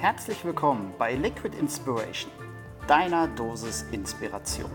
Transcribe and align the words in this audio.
Herzlich 0.00 0.42
willkommen 0.46 0.94
bei 0.96 1.14
Liquid 1.14 1.54
Inspiration, 1.58 2.32
deiner 2.88 3.28
Dosis 3.28 3.82
Inspiration. 3.92 4.70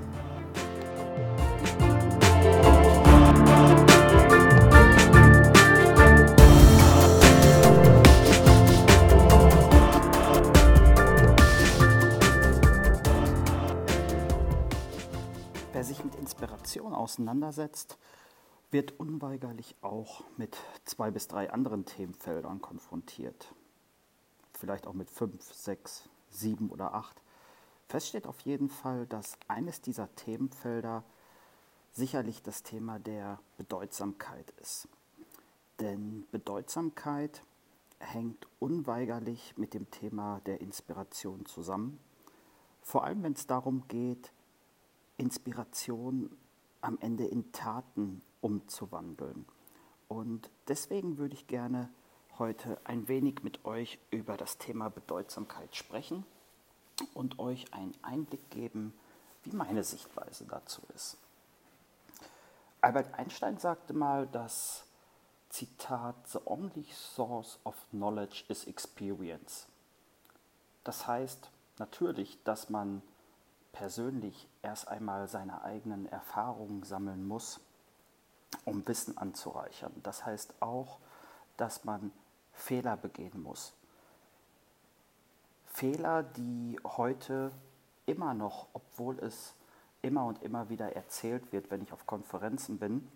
Wer 15.74 15.84
sich 15.84 16.04
mit 16.04 16.14
Inspiration 16.14 16.94
auseinandersetzt, 16.94 17.98
wird 18.70 19.00
unweigerlich 19.00 19.76
auch 19.82 20.24
mit 20.38 20.56
zwei 20.84 21.10
bis 21.10 21.28
drei 21.28 21.50
anderen 21.50 21.86
Themenfeldern 21.86 22.62
konfrontiert. 22.62 23.55
Vielleicht 24.58 24.88
auch 24.88 24.94
mit 24.94 25.10
fünf, 25.10 25.42
sechs, 25.54 26.10
sieben 26.30 26.70
oder 26.70 26.94
acht. 26.94 27.22
Fest 27.88 28.08
steht 28.08 28.26
auf 28.26 28.40
jeden 28.42 28.70
Fall, 28.70 29.06
dass 29.06 29.38
eines 29.48 29.82
dieser 29.82 30.14
Themenfelder 30.16 31.04
sicherlich 31.94 32.42
das 32.42 32.64
Thema 32.64 33.00
der 33.00 33.40
Bedeutsamkeit 33.58 34.54
ist. 34.62 34.88
Denn 35.80 36.26
Bedeutsamkeit 36.32 37.44
hängt 38.00 38.48
unweigerlich 38.60 39.58
mit 39.58 39.74
dem 39.74 39.90
Thema 39.92 40.42
der 40.46 40.62
Inspiration 40.62 41.46
zusammen. 41.46 42.00
Vor 42.82 43.04
allem, 43.04 43.24
wenn 43.24 43.34
es 43.34 43.48
darum 43.48 43.88
geht, 43.88 44.32
Inspiration 45.18 46.36
am 46.82 46.98
Ende 47.02 47.26
in 47.26 47.52
Taten 47.52 48.22
umzuwandeln. 48.42 49.46
Und 50.08 50.50
deswegen 50.68 51.18
würde 51.18 51.36
ich 51.36 51.48
gerne 51.48 51.90
heute 52.40 52.78
ein 52.84 53.08
wenig 53.08 53.44
mit 53.44 53.66
euch 53.66 54.00
über 54.12 54.38
das 54.38 54.58
Thema 54.58 54.90
Bedeutsamkeit 54.90 55.76
sprechen 55.76 56.26
und 57.14 57.40
euch 57.40 57.74
einen 57.74 57.96
Einblick 58.02 58.50
geben, 58.50 58.94
wie 59.44 59.56
meine 59.56 59.84
Sichtweise 59.84 60.46
dazu 60.46 60.82
ist. 60.94 61.18
Albert 62.82 63.14
Einstein 63.14 63.58
sagte 63.58 63.94
mal, 63.94 64.28
dass 64.28 64.84
Zitat 65.50 66.16
The 66.28 66.40
only 66.46 66.86
source 66.92 67.60
of 67.64 67.76
knowledge 67.92 68.44
is 68.50 68.66
experience. 68.66 69.68
Das 70.84 71.08
heißt 71.08 71.50
natürlich, 71.78 72.38
dass 72.44 72.70
man 72.70 73.02
persönlich 73.72 74.48
erst 74.62 74.88
einmal 74.88 75.28
seine 75.28 75.64
eigenen 75.64 76.06
Erfahrungen 76.08 76.84
sammeln 76.84 77.28
muss, 77.28 77.60
um 78.66 78.88
Wissen 78.88 79.18
anzureichern. 79.18 79.94
Das 80.04 80.26
heißt 80.26 80.62
auch, 80.62 81.00
dass 81.58 81.86
man 81.86 82.12
Fehler 82.56 82.98
begehen 82.98 83.44
muss. 83.44 83.74
Fehler, 85.66 86.24
die 86.24 86.80
heute 86.84 87.52
immer 88.06 88.34
noch, 88.34 88.68
obwohl 88.74 89.20
es 89.20 89.54
immer 90.02 90.26
und 90.26 90.42
immer 90.42 90.70
wieder 90.70 90.96
erzählt 90.96 91.52
wird, 91.52 91.70
wenn 91.70 91.82
ich 91.82 91.92
auf 91.92 92.06
Konferenzen 92.06 92.80
bin, 92.80 93.08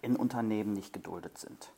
in 0.00 0.16
Unternehmen 0.16 0.72
nicht 0.72 0.92
geduldet 0.92 1.38
sind. 1.38 1.72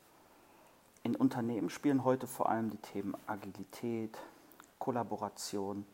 In 1.03 1.17
Unternehmen 1.17 1.71
spielen 1.71 2.05
heute 2.05 2.27
vor 2.27 2.49
allem 2.49 2.71
die 2.71 2.79
Themen 2.79 3.17
Agilität, 3.27 4.19
Kollaboration, 4.79 5.87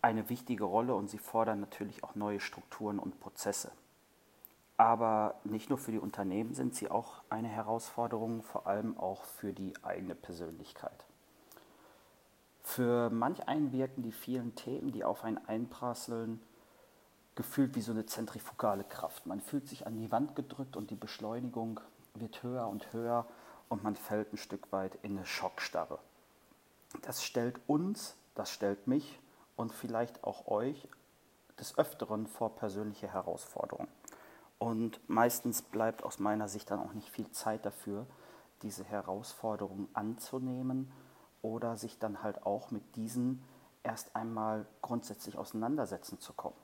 eine 0.00 0.28
wichtige 0.28 0.64
Rolle 0.64 0.94
und 0.94 1.08
sie 1.08 1.18
fordern 1.18 1.60
natürlich 1.60 2.02
auch 2.02 2.14
neue 2.14 2.40
Strukturen 2.40 2.98
und 2.98 3.20
Prozesse. 3.20 3.70
Aber 4.76 5.36
nicht 5.44 5.68
nur 5.68 5.78
für 5.78 5.92
die 5.92 5.98
Unternehmen 5.98 6.54
sind 6.54 6.74
sie 6.74 6.90
auch 6.90 7.22
eine 7.28 7.48
Herausforderung, 7.48 8.42
vor 8.42 8.66
allem 8.66 8.98
auch 8.98 9.24
für 9.24 9.52
die 9.52 9.74
eigene 9.82 10.14
Persönlichkeit. 10.14 11.04
Für 12.62 13.10
manch 13.10 13.48
einen 13.48 13.72
wirken 13.72 14.02
die 14.02 14.12
vielen 14.12 14.54
Themen, 14.54 14.92
die 14.92 15.04
auf 15.04 15.24
einen 15.24 15.38
einprasseln, 15.46 16.40
gefühlt 17.34 17.74
wie 17.74 17.80
so 17.80 17.92
eine 17.92 18.06
zentrifugale 18.06 18.84
Kraft. 18.84 19.26
Man 19.26 19.40
fühlt 19.40 19.68
sich 19.68 19.86
an 19.86 19.98
die 19.98 20.12
Wand 20.12 20.36
gedrückt 20.36 20.76
und 20.76 20.90
die 20.90 20.96
Beschleunigung 20.96 21.80
wird 22.14 22.42
höher 22.42 22.68
und 22.68 22.92
höher 22.92 23.26
und 23.68 23.82
man 23.82 23.96
fällt 23.96 24.32
ein 24.32 24.38
Stück 24.38 24.70
weit 24.70 24.98
in 25.02 25.16
eine 25.16 25.26
Schockstarre. 25.26 25.98
Das 27.02 27.24
stellt 27.24 27.58
uns, 27.66 28.16
das 28.34 28.50
stellt 28.50 28.86
mich 28.86 29.18
und 29.56 29.72
vielleicht 29.72 30.24
auch 30.24 30.46
euch 30.46 30.88
des 31.58 31.78
Öfteren 31.78 32.26
vor 32.26 32.54
persönliche 32.54 33.12
Herausforderungen. 33.12 33.88
Und 34.62 35.00
meistens 35.08 35.60
bleibt 35.60 36.04
aus 36.04 36.20
meiner 36.20 36.46
Sicht 36.46 36.70
dann 36.70 36.78
auch 36.78 36.92
nicht 36.92 37.08
viel 37.08 37.28
Zeit 37.32 37.66
dafür, 37.66 38.06
diese 38.62 38.84
Herausforderungen 38.84 39.88
anzunehmen 39.92 40.92
oder 41.42 41.76
sich 41.76 41.98
dann 41.98 42.22
halt 42.22 42.46
auch 42.46 42.70
mit 42.70 42.94
diesen 42.94 43.42
erst 43.82 44.14
einmal 44.14 44.64
grundsätzlich 44.80 45.36
auseinandersetzen 45.36 46.20
zu 46.20 46.32
kommen. 46.32 46.54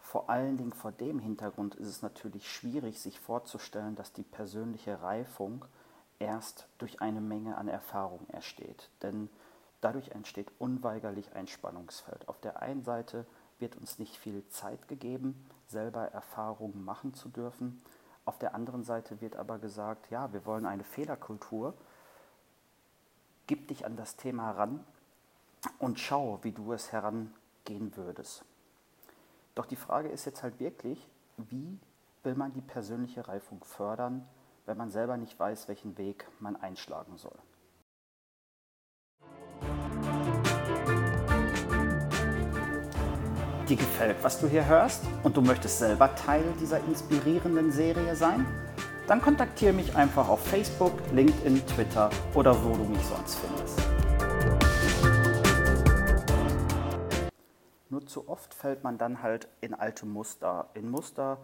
Vor 0.00 0.30
allen 0.30 0.56
Dingen 0.56 0.72
vor 0.72 0.92
dem 0.92 1.18
Hintergrund 1.18 1.74
ist 1.74 1.88
es 1.88 2.00
natürlich 2.00 2.50
schwierig, 2.50 3.02
sich 3.02 3.20
vorzustellen, 3.20 3.94
dass 3.94 4.14
die 4.14 4.22
persönliche 4.22 5.02
Reifung 5.02 5.66
erst 6.18 6.68
durch 6.78 7.02
eine 7.02 7.20
Menge 7.20 7.58
an 7.58 7.68
Erfahrung 7.68 8.26
entsteht. 8.30 8.88
Denn 9.02 9.28
Dadurch 9.84 10.12
entsteht 10.12 10.50
unweigerlich 10.58 11.36
ein 11.36 11.46
Spannungsfeld. 11.46 12.26
Auf 12.26 12.40
der 12.40 12.62
einen 12.62 12.84
Seite 12.84 13.26
wird 13.58 13.76
uns 13.76 13.98
nicht 13.98 14.16
viel 14.16 14.46
Zeit 14.48 14.88
gegeben, 14.88 15.48
selber 15.66 16.06
Erfahrungen 16.08 16.84
machen 16.84 17.14
zu 17.14 17.28
dürfen. 17.28 17.82
Auf 18.24 18.38
der 18.38 18.54
anderen 18.54 18.84
Seite 18.84 19.20
wird 19.20 19.36
aber 19.36 19.58
gesagt, 19.58 20.10
ja, 20.10 20.32
wir 20.32 20.46
wollen 20.46 20.66
eine 20.66 20.84
Fehlerkultur. 20.84 21.74
Gib 23.46 23.68
dich 23.68 23.84
an 23.84 23.96
das 23.96 24.16
Thema 24.16 24.52
ran 24.52 24.84
und 25.78 26.00
schau, 26.00 26.38
wie 26.42 26.52
du 26.52 26.72
es 26.72 26.92
herangehen 26.92 27.96
würdest. 27.96 28.44
Doch 29.54 29.66
die 29.66 29.76
Frage 29.76 30.08
ist 30.08 30.24
jetzt 30.24 30.42
halt 30.42 30.58
wirklich, 30.58 31.08
wie 31.36 31.78
will 32.22 32.34
man 32.34 32.52
die 32.52 32.60
persönliche 32.60 33.28
Reifung 33.28 33.62
fördern, 33.62 34.26
wenn 34.66 34.78
man 34.78 34.90
selber 34.90 35.16
nicht 35.16 35.38
weiß, 35.38 35.68
welchen 35.68 35.98
Weg 35.98 36.26
man 36.40 36.56
einschlagen 36.56 37.18
soll. 37.18 37.38
Dir 43.68 43.76
gefällt, 43.76 44.16
was 44.22 44.40
du 44.40 44.48
hier 44.48 44.66
hörst 44.66 45.02
und 45.22 45.36
du 45.36 45.40
möchtest 45.40 45.78
selber 45.78 46.14
Teil 46.14 46.44
dieser 46.60 46.78
inspirierenden 46.84 47.72
Serie 47.72 48.14
sein, 48.16 48.46
dann 49.06 49.20
kontaktiere 49.20 49.72
mich 49.72 49.94
einfach 49.96 50.28
auf 50.28 50.46
Facebook, 50.46 50.92
LinkedIn, 51.12 51.66
Twitter 51.66 52.10
oder 52.34 52.54
wo 52.64 52.74
du 52.74 52.84
mich 52.84 53.04
sonst 53.04 53.36
findest. 53.36 53.80
Nur 57.90 58.06
zu 58.06 58.28
oft 58.28 58.54
fällt 58.54 58.82
man 58.82 58.98
dann 58.98 59.22
halt 59.22 59.48
in 59.60 59.74
alte 59.74 60.06
Muster, 60.06 60.68
in 60.74 60.90
Muster, 60.90 61.38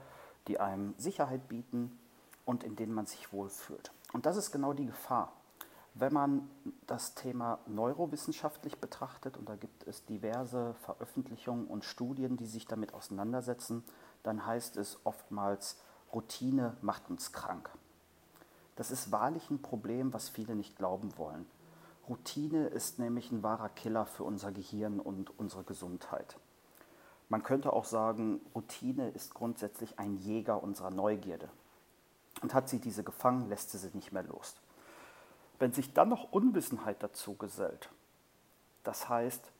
die 0.49 0.59
einem 0.59 0.95
Sicherheit 0.97 1.49
bieten 1.49 1.99
und 2.45 2.65
in 2.65 2.77
denen 2.77 2.93
man 2.93 3.07
sich 3.07 3.33
wohlfühlt. 3.33 3.93
Und 4.13 4.27
das 4.27 4.37
ist 4.37 4.51
genau 4.51 4.73
die 4.73 4.87
Gefahr. 4.87 5.33
Wenn 6.01 6.15
man 6.15 6.49
das 6.87 7.15
Thema 7.15 7.59
neurowissenschaftlich 7.67 8.81
betrachtet, 8.81 9.37
und 9.37 9.51
da 9.51 9.57
gibt 9.57 9.87
es 9.87 10.07
diverse 10.07 10.73
Veröffentlichungen 10.81 11.67
und 11.67 11.85
Studien, 11.85 12.39
die 12.39 12.47
sich 12.47 12.65
damit 12.65 12.95
auseinandersetzen, 12.95 13.85
dann 14.23 14.47
heißt 14.47 14.79
es 14.79 14.99
oftmals, 15.05 15.77
Routine 16.11 16.75
macht 16.81 17.11
uns 17.11 17.33
krank. 17.33 17.69
Das 18.77 18.91
ist 18.91 19.13
wahrlich 19.13 19.51
ein 19.51 19.61
Problem, 19.61 20.15
was 20.15 20.31
viele 20.31 20.57
nicht 20.57 20.75
glauben 20.75 21.19
wollen. 21.19 21.45
Routine 22.09 22.69
ist 22.69 22.99
nämlich 22.99 23.31
ein 23.31 23.43
wahrer 23.43 23.69
Killer 23.69 24.07
für 24.07 24.25
unser 24.25 24.53
Gehirn 24.53 25.01
und 25.01 25.39
unsere 25.39 25.65
Gesundheit. 25.65 26.39
Man 27.29 27.43
könnte 27.43 27.75
auch 27.75 27.85
sagen, 27.85 28.41
Routine 28.55 29.11
ist 29.11 29.35
grundsätzlich 29.35 29.99
ein 29.99 30.17
Jäger 30.17 30.63
unserer 30.63 30.91
Neugierde. 30.91 31.51
Und 32.41 32.55
hat 32.55 32.71
sie 32.71 32.79
diese 32.79 33.05
gefangen, 33.05 33.51
lässt 33.51 33.71
sie 33.71 33.77
sie 33.77 33.91
nicht 33.93 34.13
mehr 34.13 34.23
los. 34.23 34.57
Wenn 35.61 35.75
sich 35.75 35.93
dann 35.93 36.09
noch 36.09 36.33
Unwissenheit 36.33 37.03
dazu 37.03 37.35
gesellt, 37.35 37.91
das 38.83 39.11
heißt, 39.11 39.53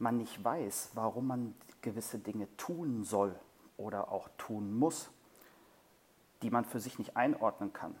man 0.00 0.18
nicht 0.18 0.42
weiß, 0.42 0.90
warum 0.94 1.28
man 1.28 1.54
gewisse 1.80 2.18
Dinge 2.18 2.48
tun 2.56 3.04
soll 3.04 3.38
oder 3.76 4.10
auch 4.10 4.28
tun 4.36 4.74
muss, 4.74 5.10
die 6.42 6.50
man 6.50 6.64
für 6.64 6.80
sich 6.80 6.98
nicht 6.98 7.16
einordnen 7.16 7.72
kann, 7.72 7.94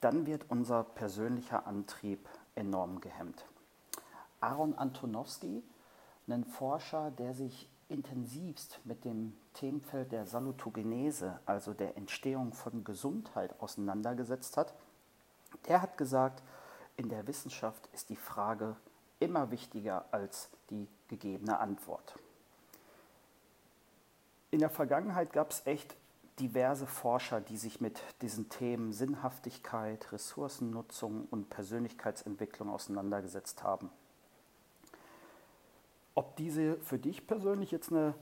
dann 0.00 0.24
wird 0.24 0.46
unser 0.48 0.82
persönlicher 0.82 1.66
Antrieb 1.66 2.26
enorm 2.54 3.02
gehemmt. 3.02 3.44
Aaron 4.40 4.74
Antonowski, 4.74 5.62
ein 6.26 6.44
Forscher, 6.46 7.10
der 7.10 7.34
sich 7.34 7.68
intensivst 7.90 8.80
mit 8.84 9.04
dem 9.04 9.36
Themenfeld 9.52 10.10
der 10.10 10.24
Salutogenese, 10.24 11.38
also 11.44 11.74
der 11.74 11.98
Entstehung 11.98 12.54
von 12.54 12.82
Gesundheit, 12.82 13.60
auseinandergesetzt 13.60 14.56
hat, 14.56 14.72
der 15.68 15.82
hat 15.82 15.98
gesagt, 15.98 16.42
in 17.02 17.08
der 17.08 17.26
Wissenschaft 17.26 17.88
ist 17.92 18.10
die 18.10 18.16
Frage 18.16 18.76
immer 19.18 19.50
wichtiger 19.50 20.04
als 20.12 20.50
die 20.70 20.86
gegebene 21.08 21.58
Antwort. 21.58 22.14
In 24.52 24.60
der 24.60 24.70
Vergangenheit 24.70 25.32
gab 25.32 25.50
es 25.50 25.66
echt 25.66 25.96
diverse 26.38 26.86
Forscher, 26.86 27.40
die 27.40 27.56
sich 27.56 27.80
mit 27.80 28.00
diesen 28.22 28.48
Themen 28.48 28.92
Sinnhaftigkeit, 28.92 30.12
Ressourcennutzung 30.12 31.26
und 31.30 31.50
Persönlichkeitsentwicklung 31.50 32.70
auseinandergesetzt 32.70 33.64
haben. 33.64 33.90
Ob 36.14 36.36
diese 36.36 36.76
für 36.82 36.98
dich 36.98 37.26
persönlich 37.26 37.70
jetzt 37.72 37.90
eine 37.90 38.14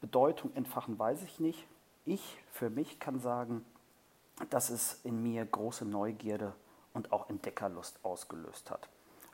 Bedeutung 0.00 0.54
entfachen, 0.54 0.98
weiß 0.98 1.22
ich 1.22 1.40
nicht. 1.40 1.66
Ich 2.04 2.36
für 2.52 2.68
mich 2.68 3.00
kann 3.00 3.18
sagen, 3.18 3.64
dass 4.50 4.68
es 4.68 5.00
in 5.04 5.22
mir 5.22 5.44
große 5.46 5.86
Neugierde 5.86 6.54
und 6.94 7.12
auch 7.12 7.28
Entdeckerlust 7.28 7.98
ausgelöst 8.02 8.70
hat. 8.70 8.88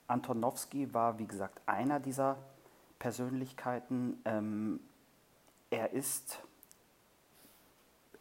Antonowski 0.09 0.93
war, 0.93 1.19
wie 1.19 1.27
gesagt, 1.27 1.61
einer 1.67 2.01
dieser 2.01 2.37
Persönlichkeiten. 2.99 4.21
Ähm, 4.25 4.81
er 5.71 5.93
ist, 5.93 6.41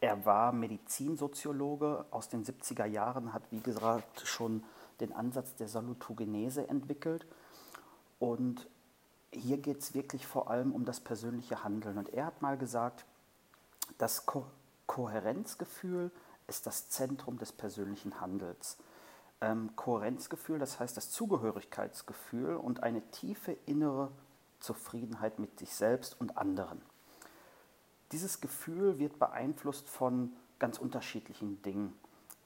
er 0.00 0.24
war 0.24 0.52
Medizinsoziologe 0.52 2.04
aus 2.12 2.28
den 2.28 2.44
70er 2.44 2.84
Jahren, 2.84 3.32
hat, 3.32 3.42
wie 3.50 3.60
gesagt, 3.60 4.20
schon 4.26 4.62
den 5.00 5.12
Ansatz 5.12 5.56
der 5.56 5.66
Salutogenese 5.66 6.68
entwickelt. 6.68 7.26
Und 8.20 8.68
hier 9.32 9.58
geht 9.58 9.78
es 9.78 9.94
wirklich 9.94 10.26
vor 10.26 10.50
allem 10.50 10.72
um 10.72 10.84
das 10.84 11.00
persönliche 11.00 11.64
Handeln. 11.64 11.98
Und 11.98 12.10
er 12.10 12.26
hat 12.26 12.42
mal 12.42 12.56
gesagt, 12.56 13.04
das 13.98 14.26
Ko 14.26 14.46
Kohärenzgefühl 14.86 16.10
ist 16.48 16.66
das 16.66 16.90
Zentrum 16.90 17.38
des 17.38 17.52
persönlichen 17.52 18.20
Handels. 18.20 18.76
Ähm, 19.40 19.74
Kohärenzgefühl, 19.76 20.58
das 20.58 20.80
heißt 20.80 20.96
das 20.96 21.10
Zugehörigkeitsgefühl 21.10 22.56
und 22.56 22.82
eine 22.82 23.00
tiefe 23.10 23.52
innere 23.66 24.10
Zufriedenheit 24.58 25.38
mit 25.38 25.58
sich 25.58 25.74
selbst 25.74 26.20
und 26.20 26.36
anderen. 26.36 26.82
Dieses 28.12 28.40
Gefühl 28.40 28.98
wird 28.98 29.18
beeinflusst 29.18 29.88
von 29.88 30.32
ganz 30.58 30.78
unterschiedlichen 30.78 31.62
Dingen. 31.62 31.98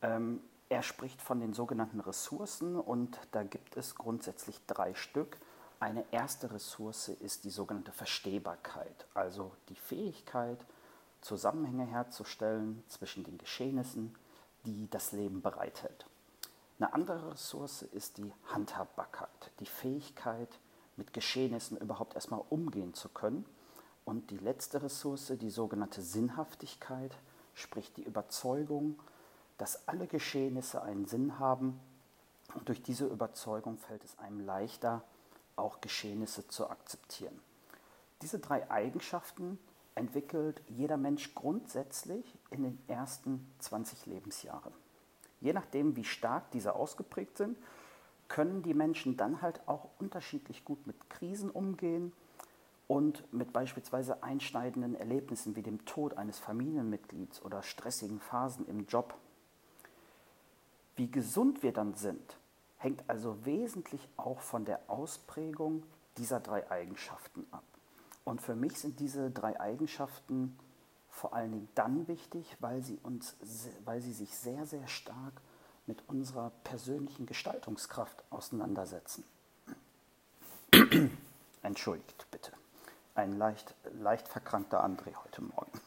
Ähm, 0.02 0.40
er 0.68 0.82
spricht 0.82 1.20
von 1.20 1.40
den 1.40 1.52
sogenannten 1.52 2.00
Ressourcen 2.00 2.76
und 2.76 3.18
da 3.32 3.42
gibt 3.42 3.76
es 3.76 3.94
grundsätzlich 3.94 4.60
drei 4.66 4.94
Stück. 4.94 5.36
Eine 5.80 6.04
erste 6.12 6.50
Ressource 6.52 7.08
ist 7.08 7.44
die 7.44 7.50
sogenannte 7.50 7.92
Verstehbarkeit, 7.92 9.06
also 9.14 9.52
die 9.68 9.76
Fähigkeit, 9.76 10.64
Zusammenhänge 11.20 11.86
herzustellen 11.86 12.82
zwischen 12.88 13.24
den 13.24 13.38
Geschehnissen, 13.38 14.14
die 14.66 14.88
das 14.90 15.12
Leben 15.12 15.42
bereithält. 15.42 16.06
Eine 16.78 16.92
andere 16.92 17.32
Ressource 17.32 17.82
ist 17.82 18.18
die 18.18 18.32
Handhabbarkeit, 18.46 19.52
die 19.60 19.66
Fähigkeit, 19.66 20.48
mit 20.96 21.12
Geschehnissen 21.12 21.76
überhaupt 21.76 22.14
erstmal 22.14 22.42
umgehen 22.50 22.94
zu 22.94 23.08
können. 23.08 23.44
Und 24.04 24.30
die 24.30 24.38
letzte 24.38 24.82
Ressource, 24.82 25.32
die 25.40 25.50
sogenannte 25.50 26.02
Sinnhaftigkeit, 26.02 27.16
sprich 27.54 27.92
die 27.94 28.02
Überzeugung, 28.02 28.98
dass 29.56 29.88
alle 29.88 30.06
Geschehnisse 30.06 30.82
einen 30.82 31.06
Sinn 31.06 31.38
haben. 31.38 31.80
Und 32.54 32.68
durch 32.68 32.82
diese 32.82 33.06
Überzeugung 33.06 33.78
fällt 33.78 34.04
es 34.04 34.18
einem 34.18 34.40
leichter, 34.40 35.02
auch 35.56 35.80
Geschehnisse 35.80 36.46
zu 36.48 36.68
akzeptieren. 36.68 37.40
Diese 38.20 38.40
drei 38.40 38.70
Eigenschaften 38.70 39.58
entwickelt 39.94 40.60
jeder 40.68 40.96
Mensch 40.96 41.34
grundsätzlich 41.34 42.24
in 42.50 42.64
den 42.64 42.78
ersten 42.88 43.52
20 43.60 44.06
Lebensjahren. 44.06 44.72
Je 45.44 45.52
nachdem, 45.52 45.94
wie 45.94 46.04
stark 46.04 46.50
diese 46.52 46.74
ausgeprägt 46.74 47.36
sind, 47.36 47.58
können 48.28 48.62
die 48.62 48.72
Menschen 48.72 49.18
dann 49.18 49.42
halt 49.42 49.60
auch 49.68 49.90
unterschiedlich 49.98 50.64
gut 50.64 50.86
mit 50.86 51.10
Krisen 51.10 51.50
umgehen 51.50 52.14
und 52.88 53.30
mit 53.30 53.52
beispielsweise 53.52 54.22
einschneidenden 54.22 54.94
Erlebnissen 54.94 55.54
wie 55.54 55.60
dem 55.60 55.84
Tod 55.84 56.16
eines 56.16 56.38
Familienmitglieds 56.38 57.42
oder 57.42 57.62
stressigen 57.62 58.20
Phasen 58.20 58.66
im 58.66 58.86
Job. 58.86 59.14
Wie 60.96 61.10
gesund 61.10 61.62
wir 61.62 61.74
dann 61.74 61.92
sind, 61.92 62.38
hängt 62.78 63.04
also 63.06 63.44
wesentlich 63.44 64.08
auch 64.16 64.40
von 64.40 64.64
der 64.64 64.80
Ausprägung 64.86 65.82
dieser 66.16 66.40
drei 66.40 66.70
Eigenschaften 66.70 67.46
ab. 67.50 67.64
Und 68.24 68.40
für 68.40 68.54
mich 68.54 68.78
sind 68.78 68.98
diese 68.98 69.30
drei 69.30 69.60
Eigenschaften 69.60 70.58
vor 71.14 71.32
allen 71.32 71.52
Dingen 71.52 71.68
dann 71.76 72.08
wichtig, 72.08 72.56
weil 72.58 72.82
sie, 72.82 72.98
uns, 73.02 73.36
weil 73.84 74.00
sie 74.00 74.12
sich 74.12 74.36
sehr, 74.36 74.66
sehr 74.66 74.86
stark 74.88 75.32
mit 75.86 76.02
unserer 76.08 76.50
persönlichen 76.64 77.24
Gestaltungskraft 77.24 78.24
auseinandersetzen. 78.30 79.24
Entschuldigt 81.62 82.26
bitte. 82.30 82.52
Ein 83.14 83.38
leicht, 83.38 83.74
leicht 83.92 84.26
verkrankter 84.26 84.84
André 84.84 85.14
heute 85.14 85.42
Morgen. 85.42 85.80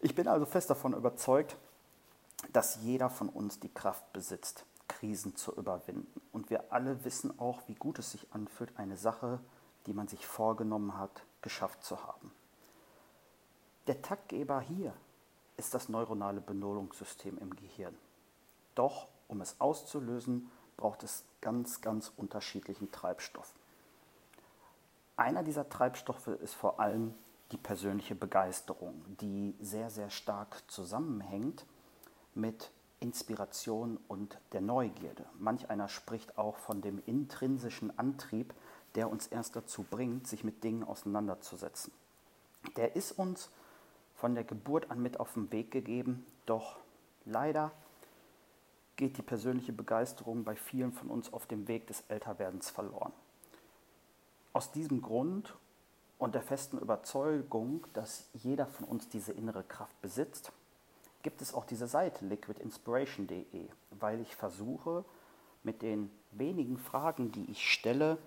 Ich 0.00 0.14
bin 0.14 0.28
also 0.28 0.44
fest 0.44 0.68
davon 0.68 0.92
überzeugt, 0.92 1.56
dass 2.52 2.82
jeder 2.82 3.08
von 3.08 3.30
uns 3.30 3.58
die 3.60 3.72
Kraft 3.72 4.12
besitzt, 4.12 4.66
Krisen 4.88 5.36
zu 5.36 5.52
überwinden. 5.54 6.20
Und 6.32 6.50
wir 6.50 6.70
alle 6.72 7.04
wissen 7.04 7.38
auch, 7.40 7.62
wie 7.66 7.74
gut 7.74 7.98
es 7.98 8.12
sich 8.12 8.26
anfühlt, 8.32 8.78
eine 8.78 8.98
Sache, 8.98 9.40
die 9.86 9.94
man 9.94 10.06
sich 10.06 10.26
vorgenommen 10.26 10.98
hat, 10.98 11.22
geschafft 11.40 11.82
zu 11.82 12.06
haben. 12.06 12.30
Der 13.88 14.02
Taktgeber 14.02 14.60
hier 14.60 14.92
ist 15.56 15.72
das 15.72 15.88
neuronale 15.88 16.42
Belohnungssystem 16.42 17.38
im 17.38 17.56
Gehirn. 17.56 17.96
Doch 18.74 19.08
um 19.28 19.40
es 19.40 19.56
auszulösen, 19.62 20.50
braucht 20.76 21.02
es 21.04 21.24
ganz, 21.40 21.80
ganz 21.80 22.12
unterschiedlichen 22.18 22.92
Treibstoff. 22.92 23.50
Einer 25.16 25.42
dieser 25.42 25.70
Treibstoffe 25.70 26.26
ist 26.26 26.52
vor 26.52 26.80
allem 26.80 27.14
die 27.50 27.56
persönliche 27.56 28.14
Begeisterung, 28.14 29.02
die 29.22 29.54
sehr, 29.58 29.88
sehr 29.88 30.10
stark 30.10 30.62
zusammenhängt 30.70 31.64
mit 32.34 32.70
Inspiration 33.00 33.98
und 34.06 34.38
der 34.52 34.60
Neugierde. 34.60 35.24
Manch 35.38 35.70
einer 35.70 35.88
spricht 35.88 36.36
auch 36.36 36.58
von 36.58 36.82
dem 36.82 37.02
intrinsischen 37.06 37.98
Antrieb, 37.98 38.52
der 38.96 39.10
uns 39.10 39.28
erst 39.28 39.56
dazu 39.56 39.82
bringt, 39.82 40.26
sich 40.26 40.44
mit 40.44 40.62
Dingen 40.62 40.84
auseinanderzusetzen. 40.84 41.90
Der 42.76 42.94
ist 42.94 43.12
uns 43.12 43.50
von 44.18 44.34
der 44.34 44.44
Geburt 44.44 44.90
an 44.90 45.00
mit 45.00 45.20
auf 45.20 45.34
den 45.34 45.50
Weg 45.52 45.70
gegeben, 45.70 46.26
doch 46.46 46.76
leider 47.24 47.72
geht 48.96 49.16
die 49.16 49.22
persönliche 49.22 49.72
Begeisterung 49.72 50.44
bei 50.44 50.56
vielen 50.56 50.92
von 50.92 51.08
uns 51.08 51.32
auf 51.32 51.46
dem 51.46 51.68
Weg 51.68 51.86
des 51.86 52.02
Älterwerdens 52.08 52.68
verloren. 52.68 53.12
Aus 54.52 54.72
diesem 54.72 55.02
Grund 55.02 55.56
und 56.18 56.34
der 56.34 56.42
festen 56.42 56.78
Überzeugung, 56.78 57.86
dass 57.92 58.28
jeder 58.34 58.66
von 58.66 58.86
uns 58.86 59.08
diese 59.08 59.32
innere 59.32 59.62
Kraft 59.62 60.00
besitzt, 60.02 60.52
gibt 61.22 61.40
es 61.40 61.54
auch 61.54 61.64
diese 61.64 61.86
Seite 61.86 62.24
liquidinspiration.de, 62.24 63.68
weil 63.90 64.20
ich 64.20 64.34
versuche, 64.34 65.04
mit 65.62 65.82
den 65.82 66.10
wenigen 66.32 66.76
Fragen, 66.76 67.30
die 67.30 67.50
ich 67.50 67.70
stelle, 67.70 68.18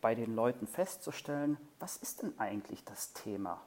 bei 0.00 0.14
den 0.14 0.34
Leuten 0.34 0.66
festzustellen, 0.66 1.56
was 1.80 1.96
ist 1.96 2.22
denn 2.22 2.38
eigentlich 2.38 2.84
das 2.84 3.12
Thema, 3.12 3.60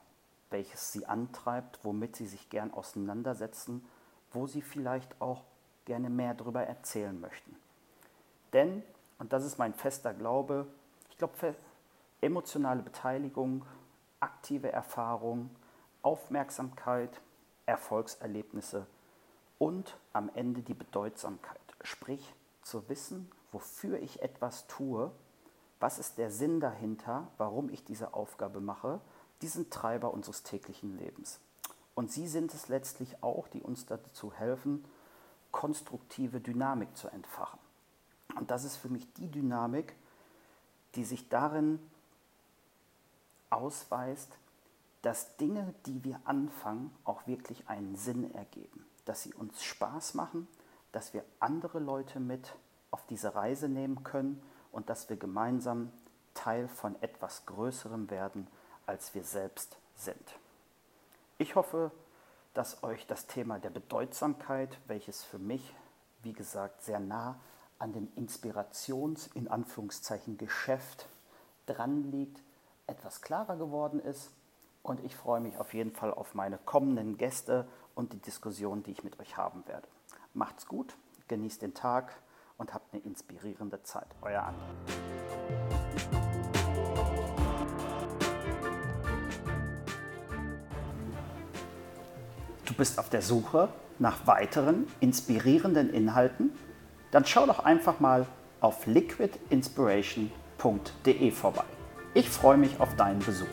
welches 0.53 0.93
sie 0.93 1.05
antreibt, 1.05 1.79
womit 1.83 2.15
sie 2.15 2.27
sich 2.27 2.50
gern 2.50 2.74
auseinandersetzen, 2.74 3.86
wo 4.31 4.48
sie 4.48 4.62
vielleicht 4.62 5.19
auch 5.19 5.41
gerne 5.83 6.10
mehr 6.10 6.33
darüber 6.33 6.63
erzählen 6.63 7.19
möchten. 7.19 7.57
Denn, 8.53 8.83
und 9.19 9.33
das 9.33 9.43
ist 9.43 9.57
mein 9.57 9.74
fester 9.74 10.13
Glaube, 10.13 10.65
ich 11.10 11.17
glaube, 11.17 11.55
emotionale 12.22 12.81
Beteiligung, 12.81 13.65
aktive 14.22 14.72
Erfahrung, 14.72 15.50
Aufmerksamkeit, 16.01 17.19
Erfolgserlebnisse 17.65 18.86
und 19.57 19.98
am 20.13 20.29
Ende 20.33 20.62
die 20.62 20.74
Bedeutsamkeit. 20.74 21.60
Sprich, 21.81 22.33
zu 22.62 22.88
wissen, 22.88 23.29
wofür 23.51 24.00
ich 24.00 24.22
etwas 24.22 24.67
tue, 24.67 25.12
was 25.79 26.00
ist 26.00 26.17
der 26.17 26.31
Sinn 26.31 26.62
dahinter, 26.62 27.27
warum 27.38 27.69
ich 27.69 27.83
diese 27.83 28.13
Aufgabe 28.13 28.62
mache, 28.62 29.01
diesen 29.43 29.69
Treiber 29.69 30.13
unseres 30.13 30.43
täglichen 30.43 30.97
Lebens. 30.97 31.39
Und 31.95 32.12
sie 32.12 32.27
sind 32.27 32.53
es 32.53 32.69
letztlich 32.69 33.21
auch, 33.21 33.47
die 33.50 33.62
uns 33.62 33.85
dazu 33.85 34.33
helfen, 34.33 34.83
konstruktive 35.51 36.39
Dynamik 36.39 36.97
zu 36.97 37.09
entfachen. 37.09 37.59
Und 38.35 38.50
das 38.50 38.63
ist 38.63 38.77
für 38.77 38.89
mich 38.89 39.12
die 39.13 39.29
Dynamik, 39.29 39.95
die 40.95 41.03
sich 41.03 41.29
darin 41.29 41.79
ausweist, 43.51 44.31
dass 45.03 45.38
Dinge, 45.38 45.75
die 45.85 46.03
wir 46.03 46.19
anfangen, 46.25 46.95
auch 47.03 47.27
wirklich 47.27 47.67
einen 47.67 47.95
Sinn 47.95 48.33
ergeben, 48.33 48.85
dass 49.05 49.21
sie 49.21 49.33
uns 49.33 49.62
Spaß 49.63 50.15
machen, 50.15 50.47
dass 50.91 51.13
wir 51.13 51.23
andere 51.39 51.79
Leute 51.79 52.19
mit 52.19 52.55
auf 52.89 53.05
diese 53.07 53.35
Reise 53.35 53.67
nehmen 53.67 54.03
können 54.03 54.41
und 54.71 54.89
dass 54.89 55.09
wir 55.09 55.17
gemeinsam 55.17 55.91
Teil 56.33 56.67
von 56.67 57.00
etwas 57.01 57.45
Größerem 57.45 58.09
werden, 58.09 58.47
als 58.85 59.13
wir 59.15 59.23
selbst 59.23 59.77
sind. 59.95 60.35
Ich 61.37 61.55
hoffe, 61.55 61.91
dass 62.53 62.83
euch 62.83 63.07
das 63.07 63.27
Thema 63.27 63.59
der 63.59 63.69
Bedeutsamkeit, 63.69 64.77
welches 64.87 65.23
für 65.23 65.39
mich, 65.39 65.73
wie 66.21 66.33
gesagt, 66.33 66.83
sehr 66.83 66.99
nah 66.99 67.39
an 67.79 67.93
dem 67.93 68.07
Inspirations-, 68.15 69.29
in 69.33 69.47
Anführungszeichen, 69.47 70.37
Geschäft 70.37 71.07
dran 71.65 72.11
liegt, 72.11 72.41
etwas 72.87 73.21
klarer 73.21 73.55
geworden 73.55 73.99
ist 73.99 74.29
Und 74.83 75.03
ich 75.05 75.15
freue 75.15 75.39
mich 75.39 75.57
auf 75.57 75.73
jeden 75.73 75.93
Fall 75.93 76.13
auf 76.13 76.35
meine 76.35 76.57
kommenden 76.57 77.17
Gäste 77.17 77.65
und 77.95 78.11
die 78.11 78.19
Diskussion, 78.19 78.83
die 78.83 78.91
ich 78.91 79.03
mit 79.03 79.17
euch 79.19 79.37
haben 79.37 79.65
werde. 79.65 79.87
Macht's 80.33 80.67
gut, 80.67 80.97
genießt 81.29 81.61
den 81.61 81.73
Tag 81.73 82.13
und 82.57 82.73
habt 82.73 82.93
eine 82.93 83.01
inspirierende 83.03 83.81
Zeit. 83.83 84.07
Euer 84.21 84.43
Andi. 84.43 84.61
Du 92.74 92.77
bist 92.77 92.98
auf 92.98 93.12
der 93.12 93.22
Suche 93.22 93.70
nach 94.00 94.25
weiteren 94.25 94.88
inspirierenden 95.00 95.94
Inhalten? 95.94 96.50
Dann 97.12 97.24
schau 97.24 97.46
doch 97.46 97.60
einfach 97.60 98.00
mal 98.00 98.25
auf 98.62 98.88
liquidinspiration.de 98.88 101.30
vorbei. 101.30 101.65
Ich 102.15 102.27
freue 102.27 102.58
mich 102.58 102.80
auf 102.80 102.96
deinen 102.96 103.20
Besuch. 103.20 103.46